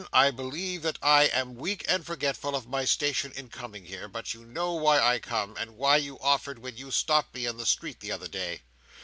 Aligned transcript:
I 0.13 0.31
believe 0.31 0.81
that 0.81 0.97
I 1.03 1.25
am 1.25 1.53
weak 1.57 1.85
and 1.87 2.03
forgetful 2.03 2.55
of 2.55 2.65
my 2.67 2.85
station 2.85 3.31
in 3.35 3.49
coming 3.49 3.85
here, 3.85 4.07
but 4.07 4.33
you 4.33 4.43
know 4.43 4.73
why 4.73 4.99
I 4.99 5.19
come, 5.19 5.55
and 5.57 5.77
what 5.77 6.01
you 6.01 6.17
offered 6.19 6.57
when 6.57 6.75
you 6.75 6.89
stopped 6.89 7.35
me 7.35 7.45
in 7.45 7.57
the 7.57 7.67
street 7.67 7.99
the 7.99 8.11
other 8.11 8.27
day. 8.27 8.63